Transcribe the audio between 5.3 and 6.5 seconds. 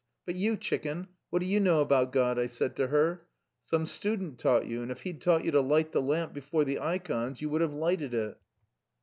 you to light the lamp